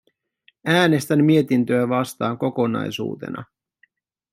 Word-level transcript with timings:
Äänestän 0.65 1.25
mietintöä 1.25 1.89
vastaan 1.89 2.37
kokonaisuutena. 2.37 3.43